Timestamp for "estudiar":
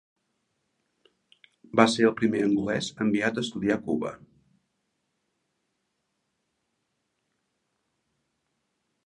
3.43-3.77